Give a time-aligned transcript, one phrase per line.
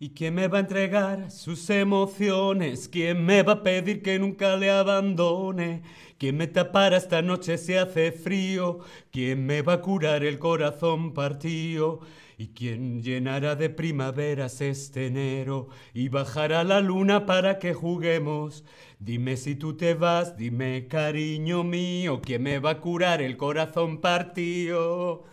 [0.00, 2.88] ¿Y quién me va a entregar sus emociones?
[2.88, 5.82] ¿Quién me va a pedir que nunca le abandone?
[6.18, 8.80] ¿Quién me tapará esta noche si hace frío?
[9.12, 12.00] ¿Quién me va a curar el corazón partido?
[12.36, 18.64] ¿Y quién llenará de primaveras este enero y bajará la luna para que juguemos?
[18.98, 24.00] Dime si tú te vas, dime cariño mío, ¿quién me va a curar el corazón
[24.00, 25.24] partido?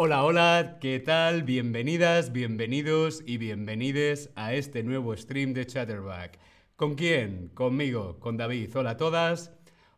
[0.00, 1.42] Hola, hola, ¿qué tal?
[1.42, 6.38] Bienvenidas, bienvenidos y bienvenides a este nuevo stream de Chatterback.
[6.76, 7.48] ¿Con quién?
[7.48, 8.70] Conmigo, con David.
[8.76, 9.50] Hola a todas,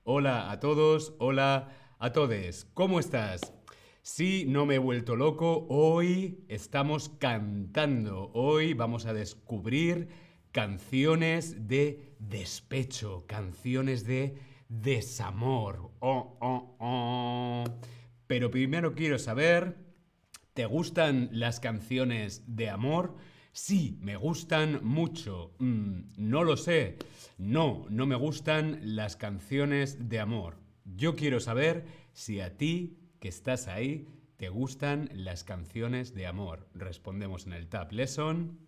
[0.05, 1.69] hola a todos, hola
[1.99, 2.65] a todes.
[2.73, 3.53] ¿Cómo estás?
[4.01, 5.67] Sí, no me he vuelto loco.
[5.69, 8.31] Hoy estamos cantando.
[8.33, 10.09] Hoy vamos a descubrir
[10.51, 15.91] canciones de despecho, canciones de desamor.
[15.99, 17.65] Oh, oh, oh.
[18.27, 19.90] Pero primero quiero saber,
[20.61, 23.17] ¿te gustan las canciones de amor?
[23.51, 25.55] Sí, me gustan mucho.
[25.59, 26.99] Mm, no lo sé.
[27.39, 30.59] No, no me gustan las canciones de amor.
[30.85, 36.69] Yo quiero saber si a ti que estás ahí, ¿te gustan las canciones de amor?
[36.75, 38.59] Respondemos en el Tab Lesson.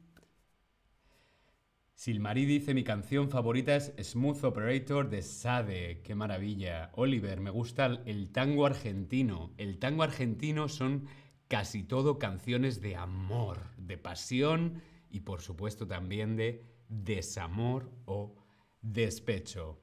[1.95, 6.01] Silmarí dice mi canción favorita es Smooth Operator de Sade.
[6.03, 6.91] Qué maravilla.
[6.95, 9.53] Oliver, me gusta el tango argentino.
[9.59, 11.07] El tango argentino son
[11.53, 18.35] casi todo canciones de amor, de pasión y por supuesto también de desamor o
[18.81, 19.79] despecho.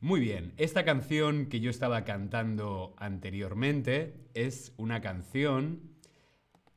[0.00, 5.90] Muy bien, esta canción que yo estaba cantando anteriormente es una canción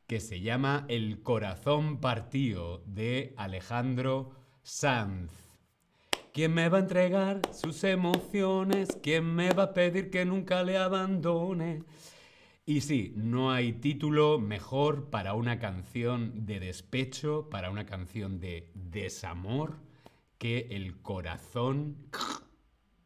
[0.08, 5.32] que se llama El corazón partido de Alejandro Sanz.
[6.34, 8.90] ¿Quién me va a entregar sus emociones?
[9.02, 11.84] ¿Quién me va a pedir que nunca le abandone?
[12.66, 18.72] Y sí, no hay título mejor para una canción de despecho, para una canción de
[18.74, 19.80] desamor,
[20.38, 21.98] que El corazón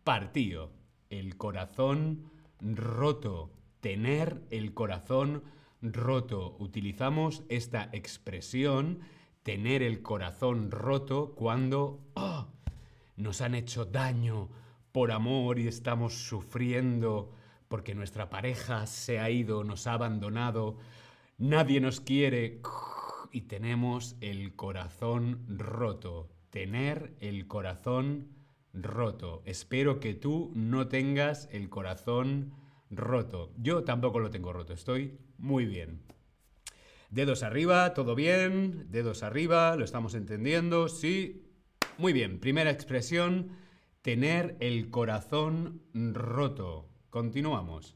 [0.03, 0.71] partido,
[1.09, 2.29] el corazón
[2.61, 5.43] roto, tener el corazón
[5.81, 6.55] roto.
[6.59, 8.99] Utilizamos esta expresión,
[9.41, 12.45] tener el corazón roto, cuando ¡oh!
[13.15, 14.49] nos han hecho daño
[14.91, 17.33] por amor y estamos sufriendo
[17.67, 20.77] porque nuestra pareja se ha ido, nos ha abandonado,
[21.37, 22.61] nadie nos quiere
[23.31, 26.29] y tenemos el corazón roto.
[26.49, 28.29] Tener el corazón
[28.73, 29.43] roto.
[29.45, 32.53] Espero que tú no tengas el corazón
[32.89, 33.53] roto.
[33.57, 36.01] Yo tampoco lo tengo roto, estoy muy bien.
[37.09, 41.43] Dedos arriba, todo bien, dedos arriba, lo estamos entendiendo, sí.
[41.97, 43.51] Muy bien, primera expresión,
[44.01, 46.89] tener el corazón roto.
[47.09, 47.95] Continuamos.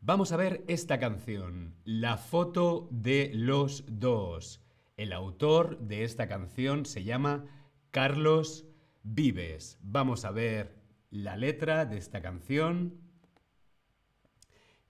[0.00, 4.62] Vamos a ver esta canción, La foto de los dos.
[4.96, 7.44] El autor de esta canción se llama
[7.90, 8.66] Carlos
[9.02, 9.78] vives.
[9.82, 13.00] Vamos a ver la letra de esta canción.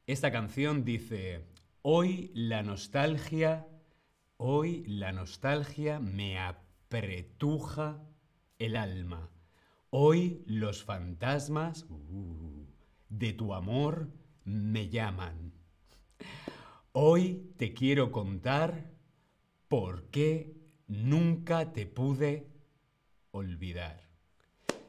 [0.07, 1.45] Esta canción dice,
[1.83, 3.67] hoy la nostalgia,
[4.37, 8.01] hoy la nostalgia me apretuja
[8.59, 9.31] el alma.
[9.91, 12.64] Hoy los fantasmas uh,
[13.19, 14.09] de tu amor
[14.45, 15.53] me llaman.
[16.93, 18.91] Hoy te quiero contar
[19.69, 20.57] por qué
[20.89, 22.49] nunca te pude
[23.31, 24.09] olvidar.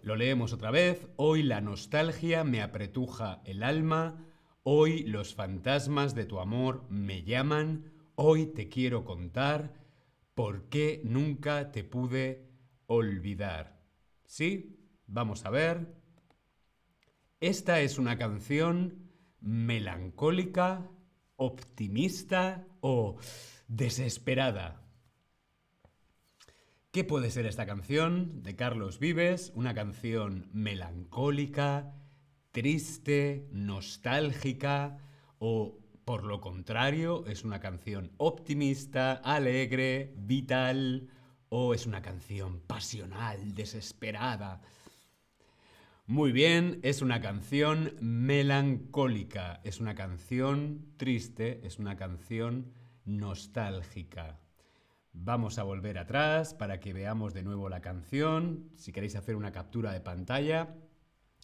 [0.01, 1.07] Lo leemos otra vez.
[1.15, 4.25] Hoy la nostalgia me apretuja el alma.
[4.63, 7.91] Hoy los fantasmas de tu amor me llaman.
[8.15, 9.73] Hoy te quiero contar
[10.33, 12.47] por qué nunca te pude
[12.87, 13.81] olvidar.
[14.25, 14.79] ¿Sí?
[15.07, 16.04] Vamos a ver.
[17.41, 20.89] Esta es una canción melancólica,
[21.35, 23.17] optimista o
[23.67, 24.81] desesperada.
[26.91, 29.51] ¿Qué puede ser esta canción de Carlos Vives?
[29.53, 31.93] Una canción melancólica,
[32.51, 34.97] triste, nostálgica
[35.37, 41.09] o por lo contrario es una canción optimista, alegre, vital
[41.49, 44.61] o es una canción pasional, desesperada.
[46.07, 52.73] Muy bien, es una canción melancólica, es una canción triste, es una canción
[53.05, 54.39] nostálgica.
[55.13, 58.69] Vamos a volver atrás para que veamos de nuevo la canción.
[58.75, 60.75] Si queréis hacer una captura de pantalla,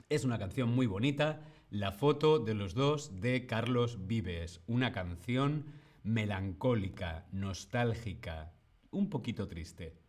[0.10, 1.42] es una canción muy bonita.
[1.72, 4.62] La foto de los dos de Carlos Vives.
[4.68, 5.66] Una canción
[6.04, 8.54] melancólica, nostálgica,
[8.92, 10.01] un poquito triste.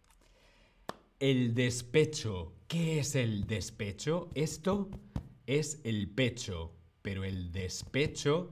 [1.22, 2.52] El despecho.
[2.66, 4.28] ¿Qué es el despecho?
[4.34, 4.90] Esto
[5.46, 8.50] es el pecho, pero el despecho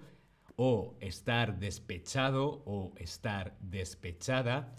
[0.54, 4.72] o estar despechado o estar despechada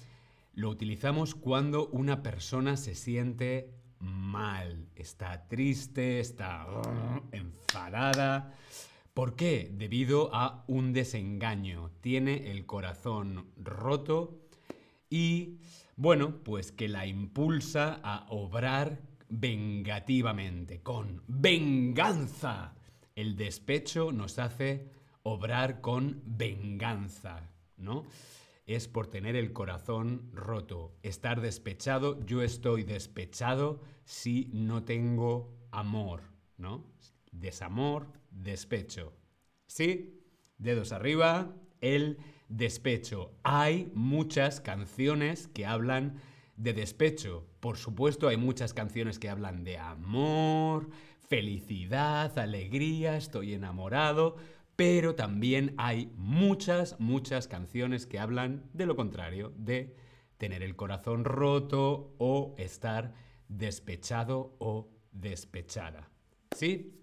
[0.53, 6.65] Lo utilizamos cuando una persona se siente mal, está triste, está
[7.33, 8.55] enfadada.
[9.13, 9.69] ¿Por qué?
[9.69, 11.91] Debido a un desengaño.
[11.99, 14.39] Tiene el corazón roto
[15.09, 15.57] y,
[16.01, 22.73] bueno, pues que la impulsa a obrar vengativamente, con venganza.
[23.13, 24.89] El despecho nos hace
[25.21, 28.07] obrar con venganza, ¿no?
[28.65, 32.25] Es por tener el corazón roto, estar despechado.
[32.25, 36.23] Yo estoy despechado si no tengo amor,
[36.57, 36.83] ¿no?
[37.31, 39.13] Desamor, despecho.
[39.67, 40.19] ¿Sí?
[40.57, 42.17] Dedos arriba, el
[42.51, 43.31] despecho.
[43.43, 46.19] Hay muchas canciones que hablan
[46.57, 47.47] de despecho.
[47.59, 50.89] Por supuesto, hay muchas canciones que hablan de amor,
[51.27, 54.35] felicidad, alegría, estoy enamorado,
[54.75, 59.95] pero también hay muchas, muchas canciones que hablan de lo contrario, de
[60.37, 63.13] tener el corazón roto o estar
[63.47, 66.09] despechado o despechada.
[66.55, 66.97] ¿Sí?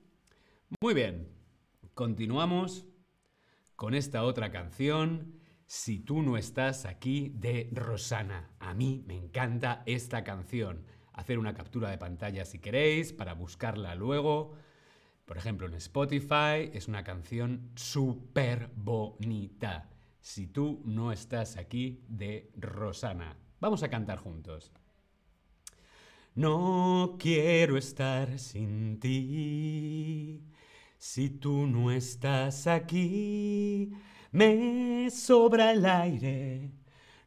[0.80, 1.28] Muy bien,
[1.94, 2.86] continuamos
[3.76, 5.37] con esta otra canción,
[5.68, 8.48] Si tú no estás aquí, de Rosana.
[8.58, 10.86] A mí me encanta esta canción.
[11.12, 14.54] Hacer una captura de pantalla si queréis para buscarla luego.
[15.26, 19.90] Por ejemplo, en Spotify es una canción súper bonita.
[20.22, 23.36] Si tú no estás aquí, de Rosana.
[23.60, 24.72] Vamos a cantar juntos.
[26.34, 30.46] No quiero estar sin ti.
[30.96, 33.92] Si tú no estás aquí,
[34.30, 36.72] me sobra el aire.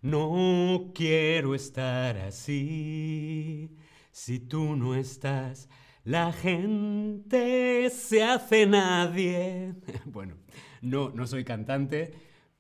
[0.01, 3.75] No quiero estar así.
[4.12, 5.69] Si tú no estás,
[6.03, 9.75] la gente se hace nadie.
[10.06, 10.36] bueno,
[10.81, 12.13] no, no soy cantante,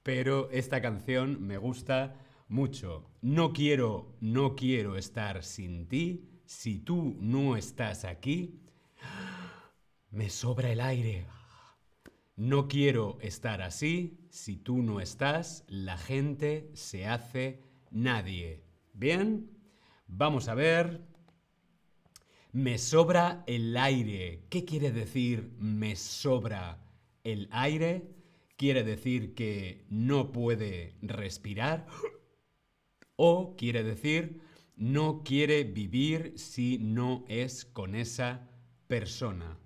[0.03, 2.15] pero esta canción me gusta
[2.47, 3.09] mucho.
[3.21, 6.29] No quiero, no quiero estar sin ti.
[6.45, 8.61] Si tú no estás aquí,
[10.11, 11.25] me sobra el aire.
[12.35, 14.19] No quiero estar así.
[14.29, 17.61] Si tú no estás, la gente se hace
[17.91, 18.63] nadie.
[18.93, 19.51] ¿Bien?
[20.07, 21.01] Vamos a ver.
[22.51, 24.45] Me sobra el aire.
[24.49, 26.83] ¿Qué quiere decir me sobra
[27.23, 28.09] el aire?
[28.57, 31.87] ¿Quiere decir que no puede respirar?
[33.15, 34.41] ¿O quiere decir
[34.75, 38.49] no quiere vivir si no es con esa
[38.87, 39.60] persona?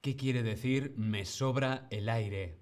[0.00, 2.56] ¿Qué quiere decir me sobra el aire?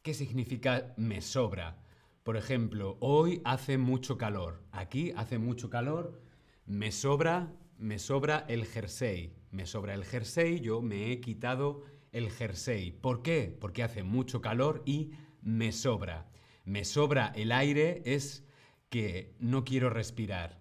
[0.00, 1.82] ¿Qué significa me sobra?
[2.22, 4.62] Por ejemplo, hoy hace mucho calor.
[4.72, 6.22] Aquí hace mucho calor.
[6.64, 9.34] Me sobra, me sobra el jersey.
[9.50, 12.90] Me sobra el jersey, yo me he quitado el jersey.
[12.92, 13.54] ¿Por qué?
[13.60, 15.10] Porque hace mucho calor y
[15.42, 16.30] me sobra.
[16.64, 18.46] Me sobra el aire es
[18.88, 20.58] que no quiero respirar.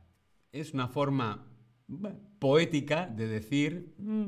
[0.52, 1.48] Es una forma
[2.40, 4.28] poética de decir, mm,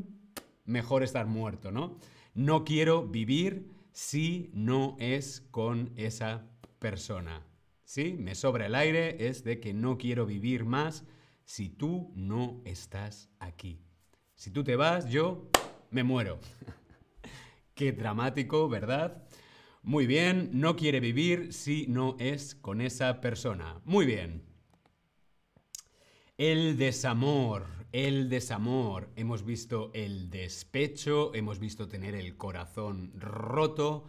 [0.66, 1.98] mejor estar muerto, ¿no?
[2.34, 6.46] No quiero vivir si no es con esa
[6.80, 7.46] persona.
[7.86, 8.16] ¿Sí?
[8.20, 11.06] Me sobra el aire es de que no quiero vivir más
[11.46, 13.80] si tú no estás aquí.
[14.34, 15.50] Si tú te vas, yo
[15.92, 16.40] me muero.
[17.76, 19.24] Qué dramático, ¿verdad?
[19.82, 23.80] Muy bien, no quiere vivir si no es con esa persona.
[23.86, 24.44] Muy bien.
[26.38, 34.04] El desamor el desamor, hemos visto el despecho, hemos visto tener el corazón roto.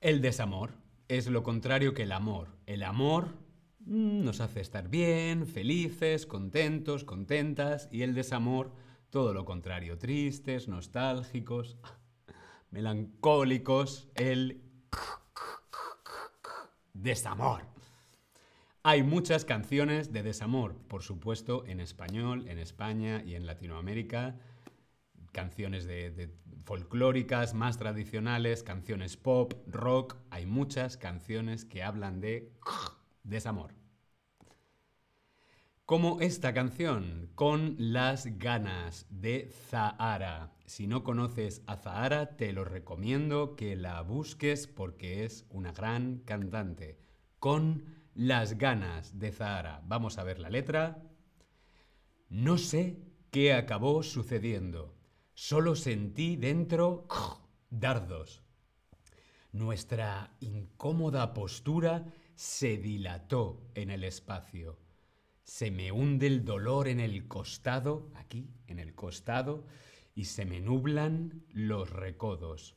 [0.00, 0.74] El desamor
[1.08, 2.56] es lo contrario que el amor.
[2.66, 3.34] El amor
[3.80, 8.70] mm, nos hace estar bien, felices, contentos, contentas, y el desamor
[9.10, 11.76] todo lo contrario, tristes, nostálgicos,
[12.70, 14.62] melancólicos, el
[16.92, 17.73] desamor.
[18.86, 24.36] Hay muchas canciones de desamor, por supuesto, en español, en España y en Latinoamérica.
[25.32, 26.30] Canciones de,
[26.66, 30.18] folclóricas, más tradicionales, canciones pop, rock.
[30.28, 32.52] Hay muchas canciones que hablan de
[33.22, 33.72] desamor.
[35.86, 40.52] Como esta canción, Con las ganas de Zahara.
[40.66, 46.18] Si no conoces a Zahara, te lo recomiendo que la busques porque es una gran
[46.18, 46.98] cantante.
[47.38, 49.82] Con las ganas de Zahara.
[49.86, 51.02] Vamos a ver la letra.
[52.28, 52.98] No sé
[53.30, 54.94] qué acabó sucediendo.
[55.34, 57.06] Solo sentí dentro
[57.70, 58.42] dardos.
[59.52, 64.78] Nuestra incómoda postura se dilató en el espacio.
[65.42, 69.66] Se me hunde el dolor en el costado, aquí, en el costado,
[70.14, 72.76] y se me nublan los recodos.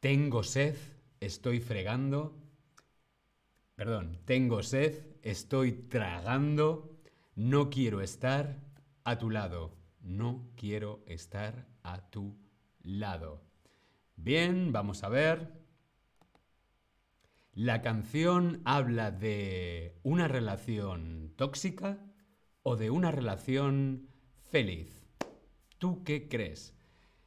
[0.00, 0.76] Tengo sed,
[1.20, 2.43] estoy fregando
[3.74, 6.96] Perdón, tengo sed, estoy tragando,
[7.34, 8.60] no quiero estar
[9.02, 9.76] a tu lado.
[10.00, 12.36] No quiero estar a tu
[12.82, 13.42] lado.
[14.16, 15.52] Bien, vamos a ver.
[17.52, 21.98] La canción habla de una relación tóxica
[22.62, 24.08] o de una relación
[24.50, 25.06] feliz.
[25.78, 26.74] ¿Tú qué crees?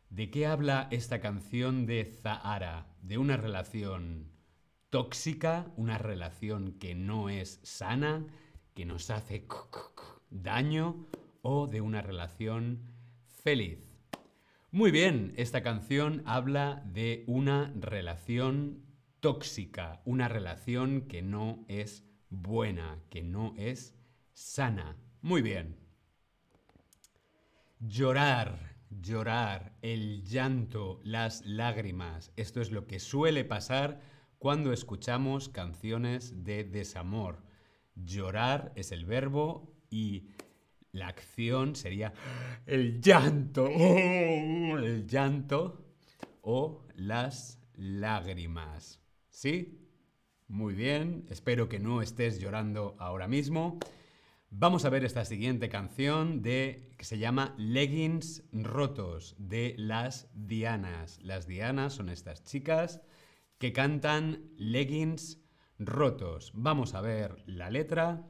[0.10, 2.96] ¿De qué habla esta canción de Zahara?
[3.02, 4.37] ¿De una relación
[4.90, 8.26] tóxica, una relación que no es sana,
[8.74, 9.48] que nos hace
[10.30, 11.08] daño,
[11.42, 12.82] o de una relación
[13.44, 13.80] feliz?
[14.72, 18.84] Muy bien, esta canción habla de una relación
[19.20, 23.96] tóxica, una relación que no es buena, que no es
[24.34, 24.98] sana.
[25.22, 25.78] Muy bien.
[27.80, 32.32] Llorar, llorar, el llanto, las lágrimas.
[32.36, 34.02] Esto es lo que suele pasar
[34.40, 37.44] cuando escuchamos canciones de desamor.
[37.96, 40.30] Llorar es el verbo y
[40.92, 42.14] la acción sería
[42.66, 45.86] el llanto, el llanto
[46.42, 49.02] o las lágrimas.
[49.30, 49.84] ¿Sí?
[50.48, 53.80] Muy bien, espero que no estés llorando ahora mismo.
[54.50, 61.20] Vamos a ver esta siguiente canción de que se llama Leggings rotos de las Dianas.
[61.22, 63.02] Las Dianas son estas chicas
[63.58, 65.40] que cantan Leggings
[65.80, 66.52] rotos.
[66.54, 68.28] Vamos a ver la letra.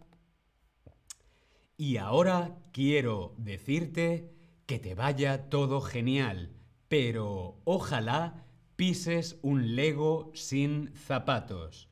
[1.78, 4.34] Y ahora quiero decirte
[4.66, 6.56] que te vaya todo genial,
[6.88, 11.90] pero ojalá pises un Lego sin zapatos.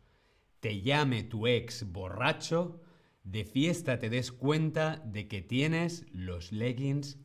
[0.59, 2.81] Te llame tu ex borracho
[3.25, 7.17] de fiesta te des cuenta de que tienes los leggings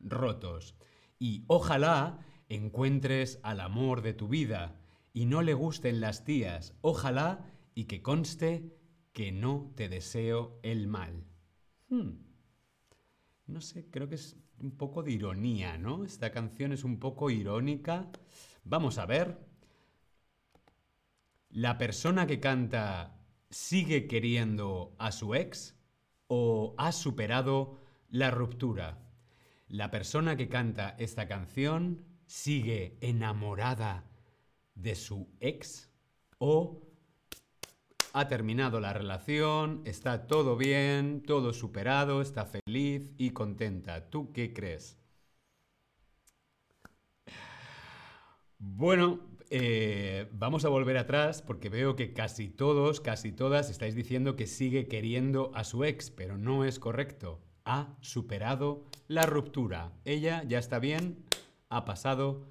[0.00, 0.76] rotos.
[1.18, 2.18] Y ojalá
[2.50, 4.78] encuentres al amor de tu vida
[5.14, 6.74] y no le gusten las tías.
[6.82, 8.76] Ojalá y que conste
[9.12, 11.24] que no te deseo el mal.
[11.88, 12.18] Hmm.
[13.46, 16.04] No sé, creo que es un poco de ironía, ¿no?
[16.04, 18.10] Esta canción es un poco irónica.
[18.64, 19.38] Vamos a ver.
[21.48, 23.16] La persona que canta
[23.50, 25.76] sigue queriendo a su ex
[26.26, 27.78] o ha superado
[28.08, 28.98] la ruptura.
[29.68, 34.10] La persona que canta esta canción sigue enamorada
[34.74, 35.90] de su ex
[36.38, 36.82] o
[38.12, 44.08] ha terminado la relación, está todo bien, todo superado, está feliz y contenta.
[44.08, 44.96] ¿Tú qué crees?
[48.58, 54.36] Bueno, eh, vamos a volver atrás porque veo que casi todos, casi todas estáis diciendo
[54.36, 57.40] que sigue queriendo a su ex, pero no es correcto.
[57.64, 59.92] Ha superado la ruptura.
[60.04, 61.24] Ella ya está bien,
[61.68, 62.46] ha pasado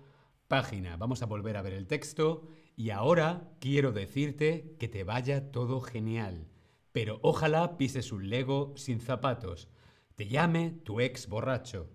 [0.99, 5.81] Vamos a volver a ver el texto y ahora quiero decirte que te vaya todo
[5.81, 6.47] genial.
[6.91, 9.67] Pero ojalá pises un Lego sin zapatos.
[10.15, 11.89] Te llame tu ex borracho.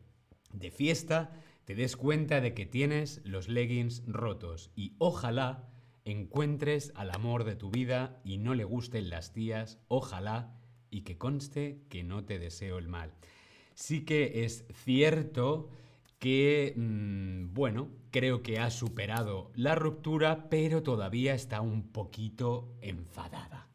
[0.53, 5.69] De fiesta te des cuenta de que tienes los leggings rotos y ojalá
[6.05, 10.59] encuentres al amor de tu vida y no le gusten las tías, ojalá
[10.91, 13.15] y que conste que no te deseo el mal.
[13.75, 15.71] Sí que es cierto
[16.19, 23.69] que, mm, bueno, creo que ha superado la ruptura, pero todavía está un poquito enfadada,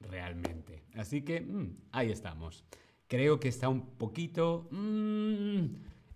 [0.00, 0.84] realmente.
[0.94, 2.64] Así que mm, ahí estamos.
[3.06, 4.68] Creo que está un poquito...
[4.70, 5.66] Mm,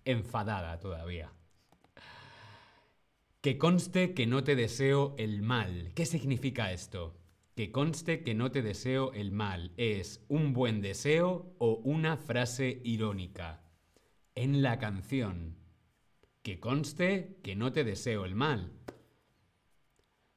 [0.05, 1.31] enfadada todavía.
[3.41, 5.91] Que conste que no te deseo el mal.
[5.95, 7.17] ¿Qué significa esto?
[7.55, 9.73] Que conste que no te deseo el mal.
[9.77, 13.61] ¿Es un buen deseo o una frase irónica?
[14.35, 15.57] En la canción.
[16.43, 18.71] Que conste que no te deseo el mal.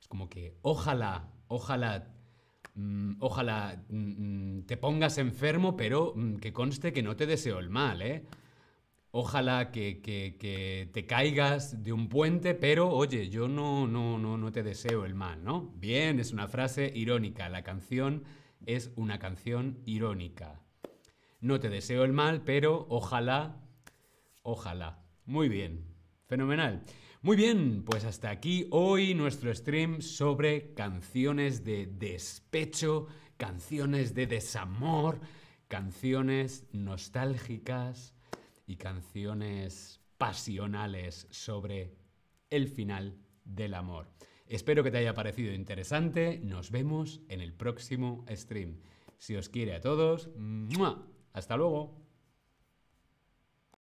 [0.00, 2.14] Es como que ojalá, ojalá,
[2.74, 7.68] mm, ojalá mm, mm, te pongas enfermo, pero que conste que no te deseo el
[7.68, 8.24] mal, ¿eh?
[9.18, 14.62] ojalá que, te caigas de un puente, pero oye, yo no, no, no, no te
[14.62, 15.72] deseo el mal, ¿no?
[15.76, 17.48] Bien, es una frase irónica.
[17.48, 18.24] La canción
[18.66, 20.60] es una canción irónica.
[21.40, 23.56] No te deseo el mal, pero ojalá,
[24.42, 25.02] ojalá.
[25.24, 25.95] Muy bien,
[26.26, 26.82] fenomenal.
[27.22, 33.06] Muy bien, pues hasta aquí hoy nuestro stream sobre canciones de despecho,
[33.36, 35.20] canciones de desamor,
[35.68, 38.14] canciones nostálgicas
[38.66, 41.96] y canciones pasionales sobre
[42.50, 44.08] el final del amor.
[44.46, 46.40] Espero que te haya parecido interesante.
[46.42, 48.78] Nos vemos en el próximo stream.
[49.18, 50.30] Si os quiere a todos,
[51.32, 52.05] hasta luego.